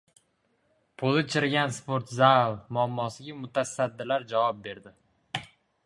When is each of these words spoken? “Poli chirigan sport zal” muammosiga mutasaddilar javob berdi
“Poli 1.01 1.21
chirigan 1.33 1.75
sport 1.79 2.15
zal” 2.21 2.57
muammosiga 2.79 3.37
mutasaddilar 3.43 4.29
javob 4.33 4.67
berdi 4.69 4.97